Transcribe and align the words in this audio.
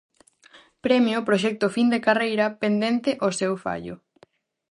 Premio 0.85 1.19
Proxecto 1.27 1.65
Fin 1.75 1.87
de 1.93 2.03
Carreira: 2.07 2.45
pendente 2.61 3.11
o 3.27 3.29
seu 3.39 3.53
fallo. 3.63 3.95